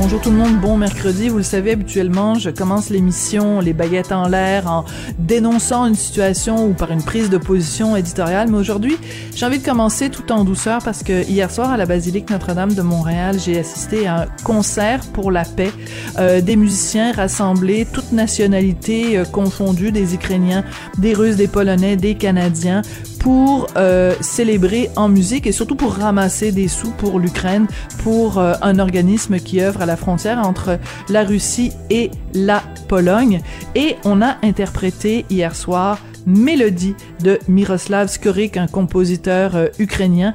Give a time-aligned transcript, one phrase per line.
[0.00, 1.28] Bonjour tout le monde, bon mercredi.
[1.28, 4.84] Vous le savez, habituellement, je commence l'émission Les baguettes en l'air en
[5.18, 8.48] dénonçant une situation ou par une prise de position éditoriale.
[8.48, 8.96] Mais aujourd'hui,
[9.34, 12.74] j'ai envie de commencer tout en douceur parce que hier soir à la basilique Notre-Dame
[12.74, 15.72] de Montréal, j'ai assisté à un concert pour la paix.
[16.18, 20.62] Euh, des musiciens rassemblés, toutes nationalités euh, confondues, des Ukrainiens,
[20.98, 22.82] des Russes, des Polonais, des Canadiens,
[23.28, 27.66] pour euh, célébrer en musique et surtout pour ramasser des sous pour l'Ukraine,
[28.02, 30.78] pour euh, un organisme qui œuvre à la frontière entre
[31.10, 33.42] la Russie et la Pologne.
[33.74, 40.32] Et on a interprété hier soir Mélodie de Miroslav Skorik, un compositeur euh, ukrainien.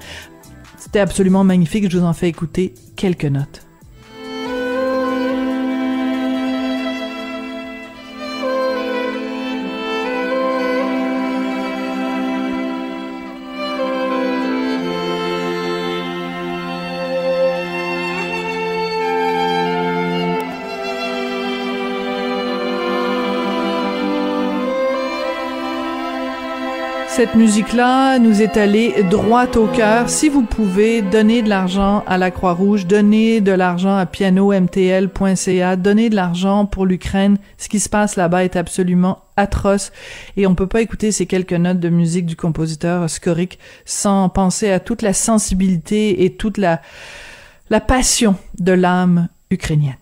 [0.78, 3.63] C'était absolument magnifique, je vous en fais écouter quelques notes.
[27.16, 30.10] Cette musique-là nous est allée droit au cœur.
[30.10, 36.10] Si vous pouvez donner de l'argent à la Croix-Rouge, donner de l'argent à pianomtl.ca, donner
[36.10, 39.92] de l'argent pour l'Ukraine, ce qui se passe là-bas est absolument atroce
[40.38, 44.72] et on peut pas écouter ces quelques notes de musique du compositeur Skorik sans penser
[44.72, 46.82] à toute la sensibilité et toute la
[47.70, 49.98] la passion de l'âme ukrainienne.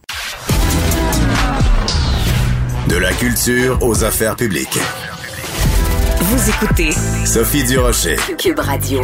[2.88, 4.80] De la culture aux affaires publiques.
[6.32, 6.92] Vous écoutez
[7.26, 8.16] Sophie Durocher.
[8.38, 9.02] Cube Radio.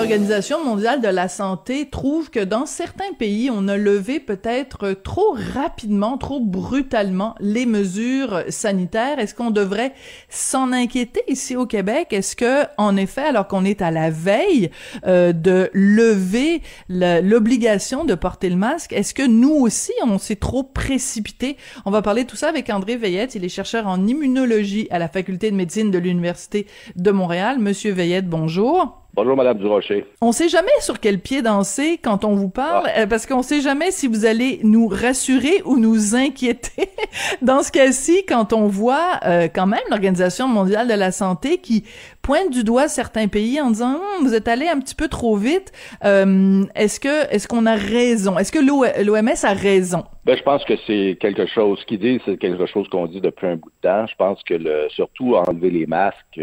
[0.00, 5.36] L'Organisation mondiale de la santé trouve que dans certains pays, on a levé peut-être trop
[5.52, 9.18] rapidement, trop brutalement les mesures sanitaires.
[9.18, 9.92] Est-ce qu'on devrait
[10.30, 12.14] s'en inquiéter ici au Québec?
[12.14, 14.70] Est-ce que, en effet, alors qu'on est à la veille
[15.06, 20.62] euh, de lever l'obligation de porter le masque, est-ce que nous aussi, on s'est trop
[20.62, 21.58] précipité?
[21.84, 23.34] On va parler tout ça avec André Veillette.
[23.34, 26.66] Il est chercheur en immunologie à la Faculté de médecine de l'Université
[26.96, 27.58] de Montréal.
[27.58, 28.99] Monsieur Veillette, bonjour.
[29.12, 30.06] Bonjour, Madame Durocher.
[30.20, 33.00] On sait jamais sur quel pied danser quand on vous parle, ah.
[33.00, 36.90] euh, parce qu'on sait jamais si vous allez nous rassurer ou nous inquiéter.
[37.42, 41.84] Dans ce cas-ci, quand on voit euh, quand même l'Organisation mondiale de la santé qui
[42.22, 45.36] pointe du doigt certains pays en disant hum, vous êtes allé un petit peu trop
[45.36, 45.72] vite,
[46.04, 48.38] euh, est-ce que est-ce qu'on a raison?
[48.38, 50.04] Est-ce que l'OMS a raison?
[50.24, 53.46] Ben, je pense que c'est quelque chose qui dit, c'est quelque chose qu'on dit depuis
[53.46, 54.06] un bout de temps.
[54.06, 56.40] Je pense que le, surtout enlever les masques,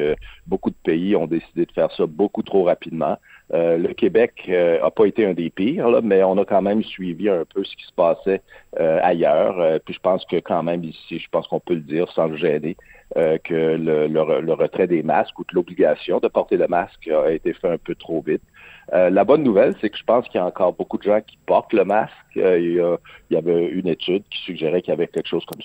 [0.47, 3.17] beaucoup de pays ont décidé de faire ça beaucoup trop rapidement.
[3.53, 6.61] Euh, le Québec n'a euh, pas été un des pires, là, mais on a quand
[6.61, 8.41] même suivi un peu ce qui se passait
[8.79, 9.79] euh, ailleurs.
[9.85, 12.35] puis je pense que quand même ici, je pense qu'on peut le dire sans le
[12.35, 12.75] gêner,
[13.15, 17.53] que le, le, retrait des masques ou de l'obligation de porter le masque a été
[17.53, 18.43] fait un peu trop vite.
[18.93, 21.19] Euh, la bonne nouvelle, c'est que je pense qu'il y a encore beaucoup de gens
[21.21, 22.13] qui portent le masque.
[22.37, 22.97] Euh,
[23.29, 25.59] il, y avait une étude qui suggérait qu'il y avait quelque chose comme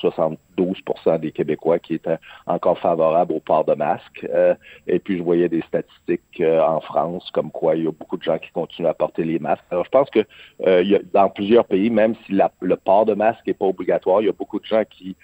[0.56, 4.26] 72% des Québécois qui étaient encore favorables au port de masque.
[4.34, 4.54] Euh,
[4.88, 8.22] et puis, je voyais des statistiques en France comme quoi il y a beaucoup de
[8.22, 9.64] gens qui continuent à porter les masques.
[9.70, 10.24] Alors, je pense que
[10.66, 14.20] il y a, dans plusieurs pays, même si le port de masque n'est pas obligatoire,
[14.20, 15.16] il y a beaucoup de gens qui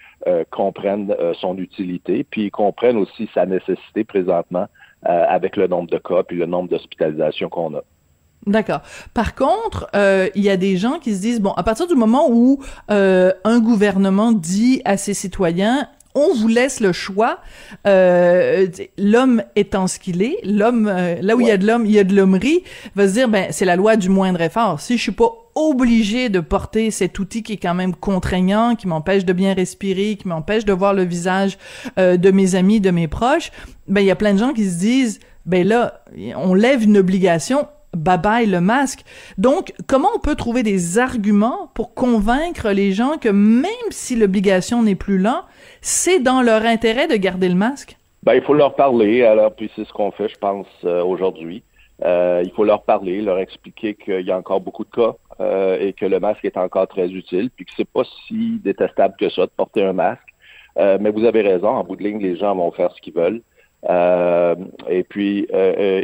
[0.51, 4.67] comprennent son utilité, puis ils comprennent aussi sa nécessité présentement euh,
[5.03, 7.83] avec le nombre de cas puis le nombre d'hospitalisations qu'on a.
[8.47, 8.81] D'accord.
[9.15, 11.95] Par contre, euh, il y a des gens qui se disent bon, à partir du
[11.95, 17.39] moment où euh, un gouvernement dit à ses citoyens on vous laisse le choix.
[17.87, 18.67] Euh,
[18.97, 21.93] l'homme étant ce qu'il est, l'homme, euh, là où il y a de l'homme, il
[21.93, 22.65] y a de l'hommerie,
[22.95, 24.81] va se dire, ben, c'est la loi du moindre effort.
[24.81, 28.87] Si je suis pas obligé de porter cet outil qui est quand même contraignant, qui
[28.87, 31.59] m'empêche de bien respirer, qui m'empêche de voir le visage
[31.99, 33.51] euh, de mes amis, de mes proches,
[33.87, 36.03] ben il y a plein de gens qui se disent ben là
[36.37, 39.05] on lève une obligation, bye bye le masque.
[39.39, 44.83] Donc comment on peut trouver des arguments pour convaincre les gens que même si l'obligation
[44.83, 45.47] n'est plus là,
[45.81, 47.97] c'est dans leur intérêt de garder le masque?
[48.23, 51.63] Ben, il faut leur parler, alors, puis c'est ce qu'on fait, je pense, euh, aujourd'hui.
[52.05, 55.79] Euh, il faut leur parler, leur expliquer qu'il y a encore beaucoup de cas euh,
[55.81, 59.29] et que le masque est encore très utile, puis que c'est pas si détestable que
[59.29, 60.35] ça de porter un masque.
[60.77, 63.43] mais vous avez raison, en bout de ligne, les gens vont faire ce qu'ils veulent.
[64.89, 65.47] et puis,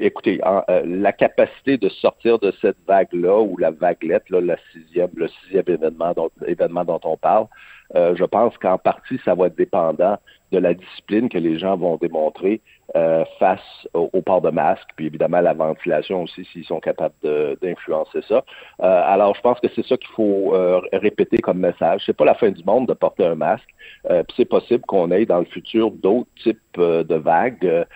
[0.08, 0.40] écoutez,
[0.84, 5.64] la capacité de sortir de cette vague-là, ou la vaguelette, là, la sixième, le sixième
[5.68, 6.12] événement
[6.46, 7.46] événement dont on parle,
[7.94, 10.18] euh, je pense qu'en partie, ça va être dépendant
[10.52, 12.60] de la discipline que les gens vont démontrer
[12.96, 17.14] euh, face au, port de masque, puis évidemment la ventilation aussi, s'ils sont capables
[17.60, 18.44] d'influencer ça.
[18.82, 22.02] Euh, alors, je pense que c'est ça qu'il faut euh, répéter comme message.
[22.06, 23.68] C'est pas la fin du monde de porter un masque.
[24.04, 27.86] puis c'est possible qu'on ait dans le futur d'autres types de vagues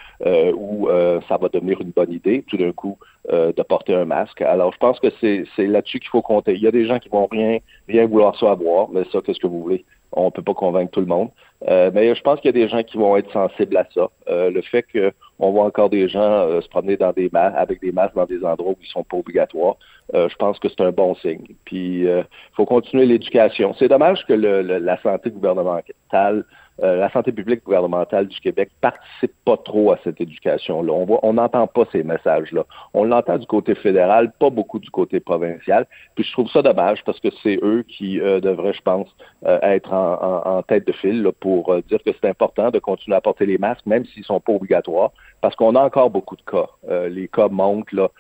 [0.56, 0.88] où
[1.28, 2.98] ça va devenir une bonne idée tout d'un coup
[3.30, 4.40] de porter un masque.
[4.42, 6.54] Alors, je pense que c'est là-dessus qu'il faut compter.
[6.54, 9.46] Il y a des gens qui vont rien, rien vouloir savoir, mais ça, qu'est-ce que
[9.46, 9.84] vous voulez?
[10.12, 11.30] On ne peut pas convaincre tout le monde.
[11.66, 14.08] Euh, mais je pense qu'il y a des gens qui vont être sensibles à ça.
[14.28, 17.90] Euh, le fait qu'on voit encore des gens euh, se promener dans des avec des
[17.90, 19.76] masques dans des endroits où ils sont pas obligatoires,
[20.14, 21.44] je pense que c'est un bon signe.
[21.64, 22.24] Puis il
[22.54, 23.74] faut continuer l'éducation.
[23.78, 26.44] C'est dommage que le, la santé gouvernementale
[26.82, 30.92] euh, la santé publique gouvernementale du Québec participe pas trop à cette éducation-là.
[30.92, 32.64] On voit, on n'entend pas ces messages-là.
[32.94, 35.86] On l'entend du côté fédéral, pas beaucoup du côté provincial.
[36.14, 39.08] Puis je trouve ça dommage parce que c'est eux qui euh, devraient, je pense,
[39.44, 43.46] euh, être en, tête de file pour dire que c'est important de continuer à porter
[43.46, 46.66] les masques, même s'ils sont pas obligatoires, parce qu'on a encore beaucoup de cas.
[47.08, 48.10] les cas montent là.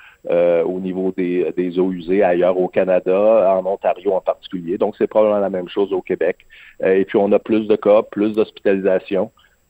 [0.64, 4.78] au niveau des, des, eaux usées ailleurs au Canada, en Ontario en particulier.
[4.78, 6.38] Donc, c'est probablement la même chose au Québec.
[6.84, 8.44] et puis, on a plus de cas, plus de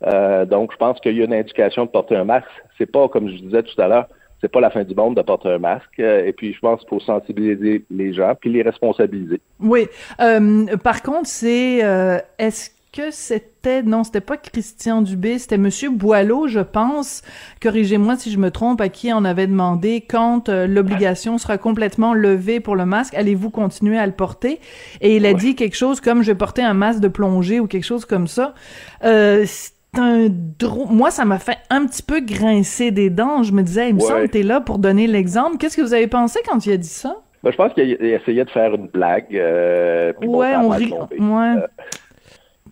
[0.06, 2.46] Euh, donc, je pense qu'il y a une indication de porter un masque.
[2.76, 4.06] C'est pas, comme je disais tout à l'heure,
[4.40, 5.98] c'est pas la fin du monde de porter un masque.
[5.98, 9.40] Euh, et puis, je pense qu'il faut sensibiliser les gens puis les responsabiliser.
[9.60, 9.88] Oui.
[10.20, 11.78] Euh, par contre, c'est
[12.38, 17.22] est-ce que c'était non, c'était pas Christian Dubé, c'était Monsieur Boileau, je pense.
[17.62, 22.14] Corrigez-moi si je me trompe, à qui on avait demandé quand euh, l'obligation sera complètement
[22.14, 24.60] levée pour le masque, allez-vous continuer à le porter?
[25.00, 27.66] Et il a dit quelque chose comme je vais porter un masque de plongée ou
[27.66, 28.54] quelque chose comme ça.
[29.04, 29.44] Euh,
[29.94, 30.28] un
[30.90, 33.42] Moi, ça m'a fait un petit peu grincer des dents.
[33.42, 35.56] Je me disais, il me semble que t'es là pour donner l'exemple.
[35.58, 37.16] Qu'est-ce que vous avez pensé quand il a dit ça?
[37.42, 39.34] Ben, je pense qu'il essayait de faire une blague.
[39.34, 40.92] Euh, ouais, on rit.
[40.92, 41.54] Ouais.
[41.56, 41.66] Euh,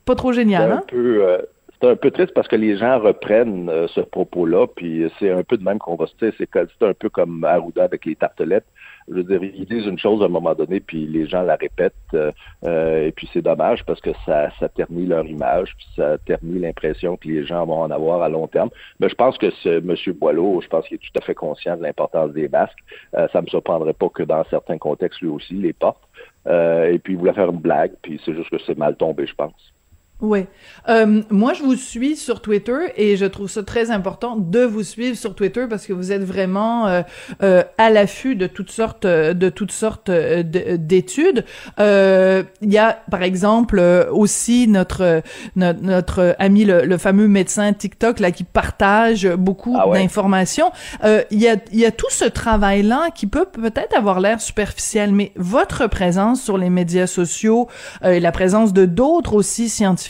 [0.07, 0.83] pas trop génial, hein?
[0.95, 1.43] Euh,
[1.79, 5.43] c'est un peu triste parce que les gens reprennent euh, ce propos-là, puis c'est un
[5.43, 8.65] peu de même qu'on va se dire, c'est un peu comme Arruda avec les tartelettes.
[9.09, 11.57] Je veux dire, ils disent une chose à un moment donné, puis les gens la
[11.57, 16.19] répètent, euh, et puis c'est dommage parce que ça, ça ternit leur image, puis ça
[16.19, 18.71] ternit l'impression que les gens vont en avoir à long terme.
[19.01, 20.15] Mais je pense que ce M.
[20.15, 22.79] Boileau, je pense qu'il est tout à fait conscient de l'importance des masques.
[23.13, 26.03] ça me surprendrait pas que dans certains contextes, lui aussi, les porte.
[26.47, 29.35] et puis il voulait faire une blague, puis c'est juste que c'est mal tombé, je
[29.35, 29.76] pense.
[30.23, 30.47] Oui.
[30.89, 34.83] Euh, moi, je vous suis sur Twitter et je trouve ça très important de vous
[34.83, 37.03] suivre sur Twitter parce que vous êtes vraiment euh,
[37.43, 41.45] euh, à l'affût de toutes sortes de toutes sortes d'études.
[41.79, 43.79] Il y a, par exemple,
[44.11, 45.23] aussi notre
[45.55, 50.71] notre, notre ami le, fameux médecin TikTok là qui partage beaucoup ah d'informations.
[51.05, 54.41] Il y a il y a tout ce travail là qui peut peut-être avoir l'air
[54.41, 57.69] superficiel, mais votre présence sur les médias sociaux
[58.03, 60.06] et la présence de d'autres aussi scientifiques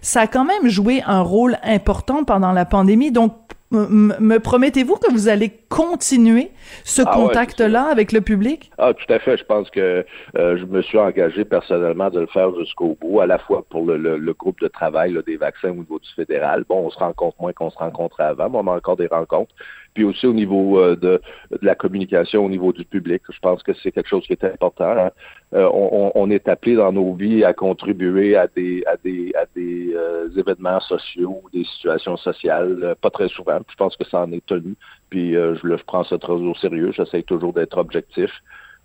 [0.00, 3.10] ça a quand même joué un rôle important pendant la pandémie.
[3.10, 3.34] Donc,
[3.72, 6.50] me promettez-vous que vous allez continuer
[6.84, 8.70] ce ah contact-là avec le public?
[8.76, 9.38] Ah, tout à fait.
[9.38, 10.04] Je pense que
[10.36, 13.86] euh, je me suis engagé personnellement de le faire jusqu'au bout, à la fois pour
[13.86, 16.64] le, groupe de travail des vaccins au niveau du fédéral.
[16.68, 19.54] Bon, on se rencontre moins qu'on se rencontrait avant, mais on a encore des rencontres
[19.94, 21.20] puis aussi au niveau euh, de,
[21.60, 23.22] la communication au niveau du public.
[23.30, 24.90] Je pense que c'est quelque chose qui est important.
[24.96, 25.10] Hein.
[25.54, 25.68] Euh,
[26.14, 30.28] on, est appelé dans nos vies à contribuer à des à des à des euh,
[30.36, 33.58] événements sociaux, des situations sociales, pas très souvent.
[33.68, 34.74] je pense que ça en est tenu.
[35.10, 36.92] Puis je le je prends ça très au sérieux.
[36.92, 38.30] J'essaie toujours d'être objectif.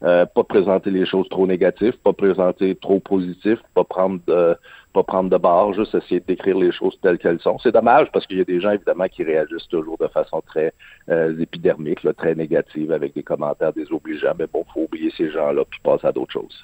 [0.01, 4.55] Pas présenter les choses trop négatives, pas présenter trop positif, pas prendre de,
[4.97, 7.59] pas prendre de barre, juste essayer de décrire les choses telles qu'elles sont.
[7.59, 10.73] C'est dommage parce qu'il y a des gens, évidemment, qui réagissent toujours de façon très
[11.09, 14.33] euh, épidermique, très négative, avec des commentaires désobligeants.
[14.39, 16.63] Mais bon, faut oublier ces gens-là puis passer à d'autres choses.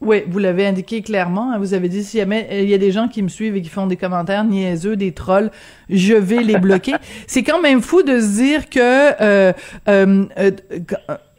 [0.00, 1.52] Oui, vous l'avez indiqué clairement.
[1.52, 1.58] Hein.
[1.58, 3.62] vous avez dit s'il y, a, il y a des gens qui me suivent et
[3.62, 5.50] qui font des commentaires niaiseux, des trolls,
[5.88, 6.92] je vais les bloquer.
[7.26, 8.78] C'est quand même fou de se dire que
[9.22, 9.52] euh,
[9.88, 10.50] euh, euh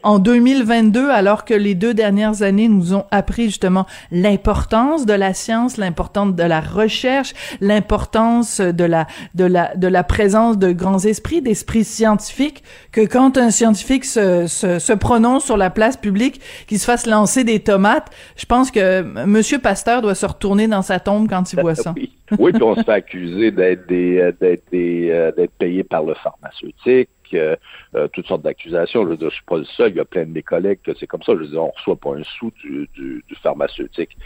[0.08, 5.34] en 2022, alors que les deux dernières années nous ont appris justement l'importance de la
[5.34, 11.04] science, l'importance de la recherche, l'importance de la de la de la présence de grands
[11.04, 16.40] esprits, d'esprits scientifiques, que quand un scientifique se, se, se prononce sur la place publique,
[16.66, 20.80] qu'il se fasse lancer des tomates, je pense que Monsieur Pasteur doit se retourner dans
[20.80, 21.94] sa tombe quand il voit ça.
[22.38, 26.02] Oui, puis on se fait accuser d'être des euh, d'être des euh, d'être payé par
[26.02, 29.08] le pharmaceutique pharmaceutique, toutes sortes d'accusations.
[29.08, 29.90] Je je suis pas le seul.
[29.90, 31.32] Il y a plein de mes collègues que c'est comme ça.
[31.32, 34.16] Je veux dire, on reçoit pas un sou du, du, pharmaceutique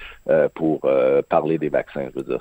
[0.55, 0.81] pour
[1.29, 2.09] parler des vaccins.
[2.15, 2.41] Je veux dire,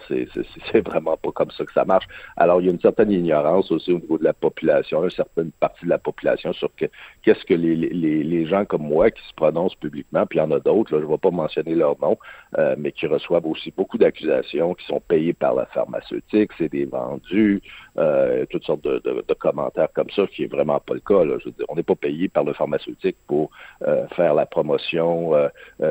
[0.72, 2.08] c'est, vraiment pas comme ça que ça marche.
[2.38, 5.52] Alors, il y a une certaine ignorance aussi au niveau de la population, une certaine
[5.52, 6.86] partie de la population sur que,
[7.24, 10.60] qu'est-ce que les, gens comme moi qui se prononcent publiquement, puis il y en a
[10.60, 12.18] d'autres, je ne vais pas mentionner leur nom,
[12.58, 16.86] euh, mais qui reçoivent aussi beaucoup d'accusations, qui sont payés par la pharmaceutique, c'est des
[16.86, 17.62] vendus,
[17.98, 19.02] euh, toutes sortes de,
[19.40, 21.24] commentaires comme ça, qui vraiment pas le cas.
[21.24, 21.38] Là.
[21.40, 23.50] Je veux dire, on n'est pas payé par le pharmaceutique pour
[23.88, 25.32] euh, faire la promotion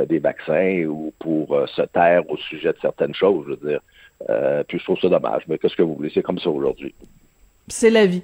[0.08, 3.44] des vaccins ou pour se taire au sujet de certaines choses.
[3.46, 6.38] Je veux dire, puis je trouve ça dommage, mais qu'est-ce que vous voulez, c'est comme
[6.38, 6.94] ça aujourd'hui.
[7.68, 8.22] C'est la vie.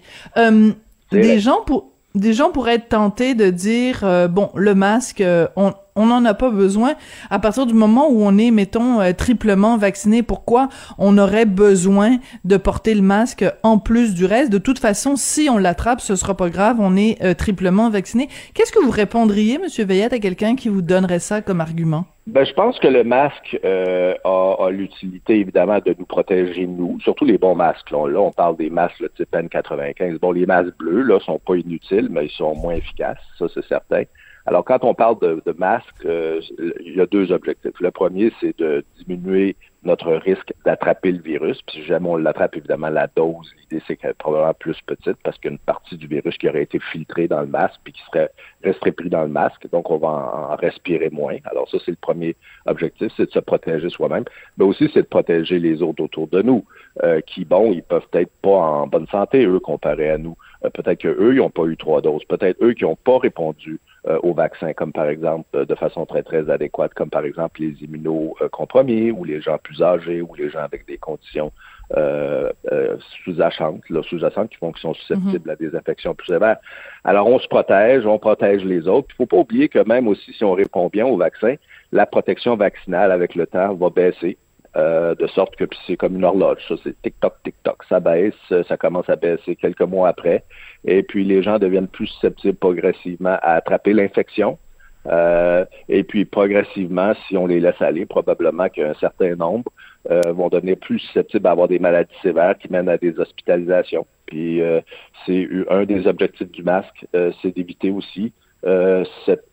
[1.12, 5.22] des gens pour des gens pourraient être tentés de dire bon le masque
[5.56, 6.94] on on n'en a pas besoin
[7.30, 10.22] à partir du moment où on est, mettons, euh, triplement vacciné.
[10.22, 14.52] Pourquoi on aurait besoin de porter le masque en plus du reste?
[14.52, 18.28] De toute façon, si on l'attrape, ce sera pas grave, on est euh, triplement vacciné.
[18.54, 22.04] Qu'est-ce que vous répondriez, Monsieur Veillette, à quelqu'un qui vous donnerait ça comme argument?
[22.26, 27.24] Ben, je pense que le masque euh, a, l'utilité, évidemment, de nous protéger, nous, surtout
[27.24, 27.88] les bons masques.
[27.92, 30.18] Là, on parle des masques le type N95.
[30.18, 33.64] Bon, les masques bleus, là, sont pas inutiles, mais ils sont moins efficaces, ça, c'est
[33.66, 34.02] certain.
[34.46, 36.40] Alors, quand on parle de, de masque, euh,
[36.84, 37.78] il y a deux objectifs.
[37.80, 41.62] Le premier, c'est de diminuer notre risque d'attraper le virus.
[41.62, 45.16] Puis si jamais on l'attrape, évidemment, la dose, l'idée, c'est qu'elle est probablement plus petite
[45.22, 47.80] parce qu'il y a une partie du virus qui aurait été filtrée dans le masque
[47.84, 48.30] puis qui serait
[48.62, 49.68] resterait pris dans le masque.
[49.70, 51.36] Donc, on va en, respirer moins.
[51.44, 52.36] Alors, ça, c'est le premier
[52.66, 54.24] objectif, c'est de se protéger soi-même.
[54.58, 56.64] Mais aussi, c'est de protéger les autres autour de nous,
[57.02, 60.36] euh, qui, bon, ils peuvent être pas en bonne santé, eux, comparés à nous.
[60.64, 62.24] Euh, peut-être qu'eux, ils n'ont pas eu trois doses.
[62.24, 66.22] Peut-être eux qui n'ont pas répondu euh, au vaccin, comme par exemple de façon très,
[66.22, 70.60] très adéquate, comme par exemple les immunocompromis ou les gens plus âgés ou les gens
[70.60, 71.52] avec des conditions
[71.96, 76.58] euh, euh, sous-jacentes, sous-jacentes qui font qu'ils sont susceptibles à des infections plus sévères.
[77.04, 79.08] Alors, on se protège, on protège les autres.
[79.10, 81.54] Il ne faut pas oublier que même aussi si on répond bien au vaccin,
[81.92, 84.36] la protection vaccinale avec le temps va baisser.
[84.76, 88.34] Euh, de sorte que c'est comme une horloge, ça c'est tic-toc, tic-toc, ça baisse,
[88.68, 90.44] ça commence à baisser quelques mois après,
[90.84, 94.58] et puis les gens deviennent plus susceptibles progressivement à attraper l'infection,
[95.06, 99.70] euh, et puis progressivement, si on les laisse aller, probablement qu'un certain nombre
[100.10, 104.06] euh, vont devenir plus susceptibles à avoir des maladies sévères qui mènent à des hospitalisations.
[104.26, 104.80] Puis euh,
[105.24, 108.32] c'est un des objectifs du masque, c'est d'éviter aussi
[108.64, 109.04] euh,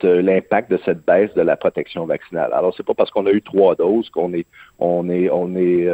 [0.01, 2.51] l'impact de cette baisse de la protection vaccinale.
[2.53, 4.45] Alors c'est pas parce qu'on a eu trois doses qu'on est
[4.79, 5.88] on est on est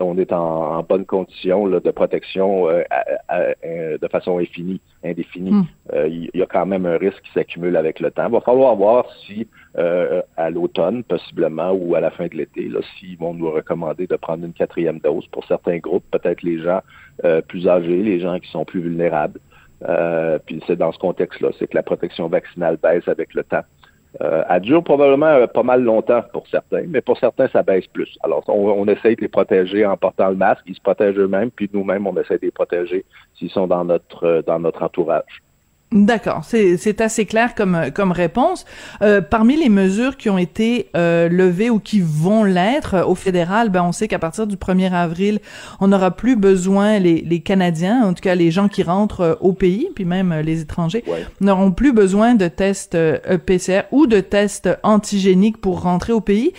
[0.00, 5.52] on est en, bonne condition là, de protection de façon infinie, indéfinie.
[5.52, 5.64] Hmm.
[6.06, 8.26] Il y a quand même un risque qui s'accumule avec le temps.
[8.26, 9.46] Il va falloir voir si
[9.78, 12.68] euh, à l'automne, possiblement, ou à la fin de l'été,
[12.98, 16.80] s'ils vont nous recommander de prendre une quatrième dose pour certains groupes, peut-être les gens
[17.24, 19.38] euh, plus âgés, les gens qui sont plus vulnérables.
[19.86, 23.62] Euh, puis c'est dans ce contexte-là, c'est que la protection vaccinale baisse avec le temps.
[24.22, 28.18] Euh, elle dure probablement pas mal longtemps pour certains, mais pour certains, ça baisse plus.
[28.22, 31.50] Alors, on, on essaye de les protéger en portant le masque, ils se protègent eux-mêmes,
[31.50, 33.04] puis nous-mêmes, on essaie de les protéger
[33.34, 35.42] s'ils sont dans notre dans notre entourage.
[35.90, 38.66] D'accord, c'est assez clair comme comme réponse.
[39.00, 43.14] Euh, parmi les mesures qui ont été euh, levées ou qui vont l'être euh, au
[43.14, 45.40] fédéral, ben on sait qu'à partir du 1er avril,
[45.80, 49.34] on n'aura plus besoin les, les Canadiens, en tout cas les gens qui rentrent euh,
[49.40, 51.02] au pays, puis même les étrangers,
[51.40, 52.96] n'auront plus besoin de tests
[53.46, 56.52] PCR ou de tests antigéniques pour rentrer au pays.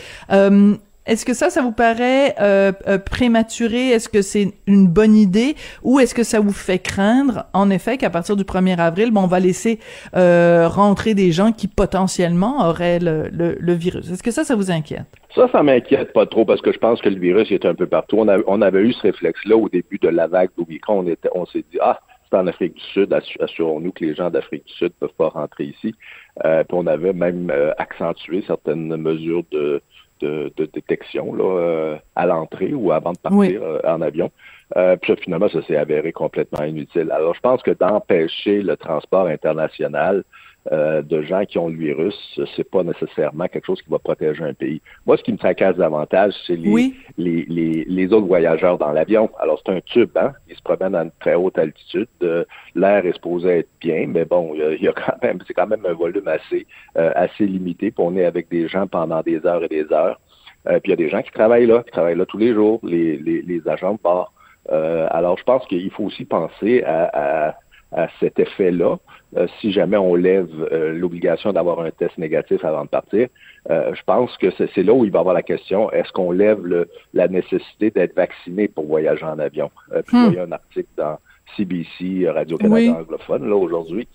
[1.09, 3.87] Est-ce que ça, ça vous paraît euh, euh, prématuré?
[3.89, 5.55] Est-ce que c'est une bonne idée?
[5.81, 9.23] Ou est-ce que ça vous fait craindre, en effet, qu'à partir du 1er avril, bon,
[9.23, 9.79] on va laisser
[10.15, 14.11] euh, rentrer des gens qui potentiellement auraient le, le, virus?
[14.11, 15.07] Est-ce que ça, ça vous inquiète?
[15.33, 17.87] Ça, ça m'inquiète pas trop parce que je pense que le virus est un peu
[17.87, 18.17] partout.
[18.19, 21.03] On, on avait eu ce réflexe-là au début de la vague d'Omicron.
[21.03, 21.99] On, on s'est dit, ah,
[22.29, 25.29] c'est en Afrique du Sud, assurons-nous que les gens d'Afrique du Sud ne peuvent pas
[25.29, 25.95] rentrer ici.
[26.43, 29.81] puis on avait même accentué certaines mesures de
[30.19, 34.31] de, détection là, euh, à l'entrée ou avant de partir euh, en avion.
[34.77, 37.11] Euh, puis finalement, ça s'est avéré complètement inutile.
[37.11, 40.23] Alors, je pense que d'empêcher le transport international
[40.71, 44.43] euh, de gens qui ont le virus, c'est pas nécessairement quelque chose qui va protéger
[44.43, 44.81] un pays.
[45.07, 49.31] Moi, ce qui me tracasse davantage, c'est les, les, les, les, autres voyageurs dans l'avion.
[49.39, 50.33] Alors, c'est un tube, hein?
[50.47, 52.07] Ils se promènent à une très haute altitude.
[52.75, 55.83] L'air est supposé être bien, mais bon, il y a, quand même, c'est quand même
[55.87, 57.89] un volume assez, euh, assez limité.
[57.89, 60.19] Puis on est avec des gens pendant des heures et des heures.
[60.67, 62.53] Euh, puis il y a des gens qui travaillent là, qui travaillent là tous les
[62.53, 64.33] jours, les, les, les agents de bord.
[64.69, 67.55] alors, je pense qu'il faut aussi penser à, à
[67.91, 68.97] à cet effet-là.
[69.37, 73.27] Euh, si jamais on lève euh, l'obligation d'avoir un test négatif avant de partir,
[73.69, 76.31] euh, je pense que c'est là où il va y avoir la question est-ce qu'on
[76.31, 79.69] lève le, la nécessité d'être vacciné pour voyager en avion?
[80.07, 81.17] Puis il y a un article dans
[81.55, 84.07] CBC, Radio-Canada anglophone, là, aujourd'hui,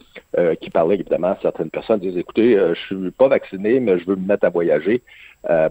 [0.61, 4.27] qui parlait évidemment, certaines personnes disent, écoutez, je suis pas vacciné, mais je veux me
[4.27, 5.03] mettre à voyager.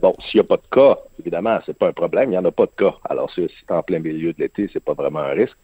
[0.01, 2.45] bon, s'il n'y a pas de cas, évidemment, c'est pas un problème, il n'y en
[2.45, 2.95] a pas de cas.
[3.09, 5.57] Alors, si c'est en plein milieu de l'été, c'est pas vraiment un risque.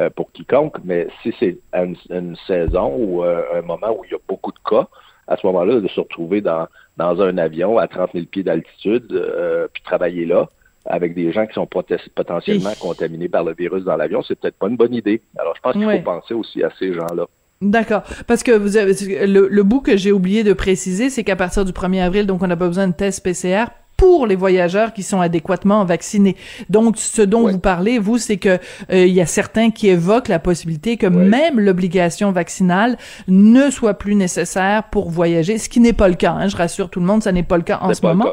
[0.00, 4.10] Euh, pour quiconque, mais si c'est une, une, saison ou euh, un moment où il
[4.10, 4.88] y a beaucoup de cas,
[5.28, 9.12] à ce moment-là, de se retrouver dans, dans un avion à 30 000 pieds d'altitude,
[9.12, 10.48] euh, puis travailler là,
[10.86, 14.68] avec des gens qui sont potentiellement contaminés par le virus dans l'avion, c'est peut-être pas
[14.68, 15.22] une bonne idée.
[15.38, 17.26] Alors, je pense qu'il faut penser aussi à ces gens-là.
[17.62, 18.02] D'accord.
[18.26, 18.92] Parce que vous avez,
[19.26, 22.42] le, le bout que j'ai oublié de préciser, c'est qu'à partir du 1er avril, donc
[22.42, 26.36] on n'a pas besoin de test PCR pour les voyageurs qui sont adéquatement vaccinés.
[26.68, 28.58] Donc, ce dont vous parlez, vous, c'est que
[28.90, 32.96] euh, il y a certains qui évoquent la possibilité que même l'obligation vaccinale
[33.28, 36.32] ne soit plus nécessaire pour voyager, ce qui n'est pas le cas.
[36.32, 38.32] Hein, je rassure tout le monde, ça n'est pas le cas en ce moment.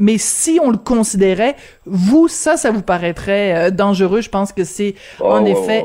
[0.00, 4.20] Mais si on le considérait, vous, ça, ça vous paraîtrait euh, dangereux.
[4.20, 5.84] Je pense que c'est oh, en effet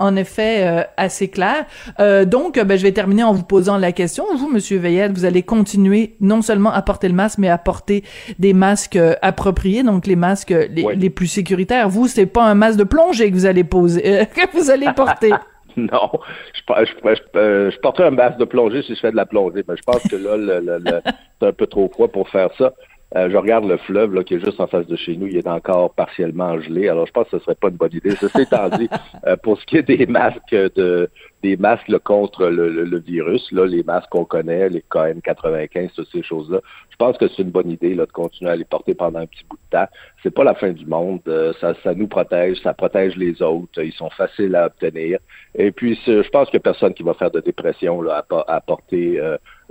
[0.00, 1.66] en effet euh, assez clair.
[2.00, 4.24] Euh, donc, ben, je vais terminer en vous posant la question.
[4.34, 8.02] Vous, Monsieur Veillette, vous allez continuer non seulement à porter le masque, mais à porter
[8.38, 11.88] des masques euh, appropriés, donc les masques les, plus sécuritaires.
[11.88, 14.02] Vous, c'est pas un masque de plongée que vous allez poser,
[14.34, 15.32] que vous allez porter.
[15.76, 16.10] non,
[16.54, 19.76] je, je, je, porterai un masque de plongée si je fais de la plongée, mais
[19.76, 21.00] je pense que là,
[21.40, 22.72] c'est un peu trop froid pour faire ça.
[23.16, 25.36] Euh, je regarde le fleuve là, qui est juste en face de chez nous, il
[25.36, 26.88] est encore partiellement gelé.
[26.88, 28.14] Alors je pense que ce serait pas une bonne idée.
[28.16, 28.88] Ceci étant dit,
[29.26, 31.10] euh, pour ce qui est des masques de
[31.42, 36.60] des masques contre le, virus, là, les masques qu'on connaît, les KN95, toutes ces choses-là,
[36.90, 39.26] je pense que c'est une bonne idée là, de continuer à les porter pendant un
[39.26, 39.88] petit bout de temps.
[40.22, 41.20] C'est pas la fin du monde.
[41.28, 43.82] Euh, ça, ça nous protège, ça protège les autres.
[43.82, 45.18] Ils sont faciles à obtenir.
[45.54, 48.60] Et puis, je pense qu'il n'y a personne qui va faire de dépression là, à,
[48.60, 49.18] porter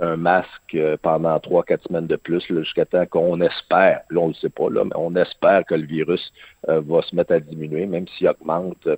[0.00, 4.28] un masque euh, pendant trois, quatre semaines de plus, jusqu'à temps qu'on espère, là on
[4.28, 6.32] ne le sait pas, là, mais on espère que le virus
[6.68, 8.88] euh, va se mettre à diminuer, même s'il augmente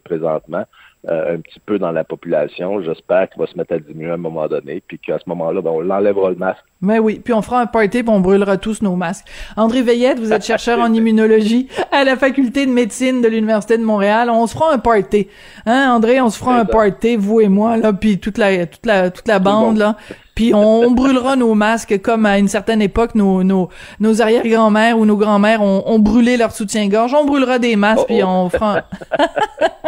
[1.10, 2.80] euh, un petit peu dans la population.
[2.80, 5.60] J'espère qu'il va se mettre à diminuer à un moment donné, puis qu'à ce moment-là,
[5.60, 6.62] ben, on l'enlèvera le masque.
[6.80, 9.26] Mais oui, puis on fera un party, puis on brûlera tous nos masques.
[9.56, 13.82] André Veillette, vous êtes chercheur en immunologie à la faculté de médecine de l'Université de
[13.82, 14.30] Montréal.
[14.30, 15.26] On se fera un party.
[15.66, 18.86] Hein, André, on se fera un party, vous et moi, là, puis toute la, toute
[18.86, 19.96] la, toute la bande, là.
[20.36, 23.68] Puis on, brûlera nos masques comme à une certaine époque nos nos,
[24.00, 27.12] nos arrière-grand-mères ou nos grands-mères ont, ont, brûlé leur soutien-gorge.
[27.12, 28.82] On brûlera des masques puis on fera.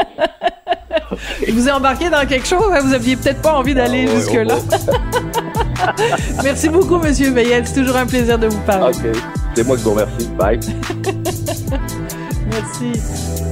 [1.48, 2.80] Vous êtes embarqué dans quelque chose, hein?
[2.82, 4.56] vous aviez peut-être pas envie d'aller ah jusque là.
[6.42, 7.68] Merci beaucoup, Monsieur Veillette.
[7.68, 8.96] C'est toujours un plaisir de vous parler.
[8.96, 9.16] Ok,
[9.54, 10.28] c'est moi qui vous remercie.
[10.38, 10.60] Bye.
[12.50, 13.42] Merci.